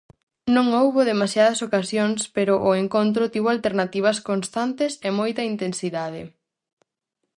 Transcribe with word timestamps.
Non 0.55 0.67
houbo 0.79 1.01
demasiadas 1.11 1.59
ocasións 1.67 2.19
pero 2.35 2.53
o 2.69 2.71
encontro 2.83 3.31
tivo 3.33 3.47
alternativas 3.51 4.17
constantes 4.29 4.91
e 5.07 5.09
moita 5.19 5.41
intensidade. 5.51 6.21